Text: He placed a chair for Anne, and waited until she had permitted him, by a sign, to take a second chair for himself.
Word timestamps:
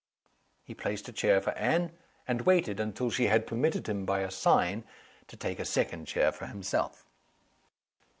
He 0.63 0.73
placed 0.73 1.07
a 1.09 1.13
chair 1.13 1.39
for 1.41 1.51
Anne, 1.51 1.91
and 2.27 2.41
waited 2.41 2.79
until 2.79 3.11
she 3.11 3.25
had 3.27 3.45
permitted 3.45 3.87
him, 3.87 4.03
by 4.03 4.21
a 4.21 4.31
sign, 4.31 4.83
to 5.27 5.37
take 5.37 5.59
a 5.59 5.63
second 5.63 6.05
chair 6.05 6.31
for 6.31 6.47
himself. 6.47 7.05